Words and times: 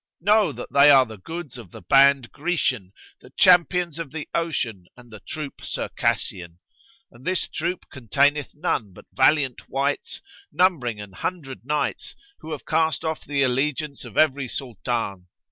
Know 0.19 0.51
that 0.51 0.73
they 0.73 0.89
are 0.89 1.05
the 1.05 1.19
goods 1.19 1.59
of 1.59 1.69
the 1.69 1.83
band 1.83 2.31
Grecian, 2.31 2.91
the 3.19 3.29
champions 3.37 3.99
of 3.99 4.09
the 4.11 4.27
ocean 4.33 4.87
and 4.97 5.11
the 5.13 5.19
troop 5.19 5.61
Circassian; 5.63 6.57
and 7.11 7.23
this 7.23 7.47
troop 7.47 7.85
containeth 7.91 8.55
none 8.55 8.93
but 8.93 9.05
valiant 9.13 9.69
wights 9.69 10.21
numbering 10.51 10.99
an 10.99 11.13
hundred 11.13 11.65
knights, 11.65 12.15
who 12.39 12.51
have 12.51 12.65
cast 12.65 13.05
off 13.05 13.23
the 13.23 13.43
allegiance 13.43 14.03
of 14.03 14.17
every 14.17 14.47
Sultan. 14.47 15.27